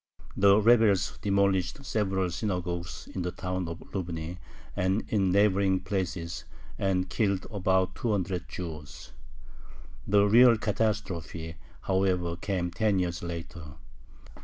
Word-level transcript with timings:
The 0.35 0.59
rebels 0.59 1.19
demolished 1.21 1.85
several 1.85 2.31
synagogues 2.31 3.07
in 3.13 3.21
the 3.21 3.29
town 3.29 3.67
of 3.67 3.81
Lubny 3.93 4.39
and 4.75 5.03
in 5.09 5.31
neighboring 5.31 5.79
places, 5.81 6.43
and 6.79 7.07
killed 7.07 7.45
about 7.51 7.93
two 7.93 8.11
hundred 8.11 8.49
Jews. 8.49 9.11
The 10.07 10.25
real 10.27 10.57
catastrophe, 10.57 11.57
however, 11.81 12.35
came 12.35 12.71
ten 12.71 12.97
years 12.97 13.21
later. 13.21 13.73